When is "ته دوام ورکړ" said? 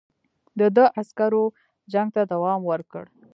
2.15-3.03